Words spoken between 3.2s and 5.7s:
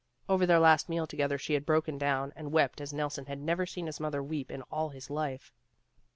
had never seen his mother weep in all his life.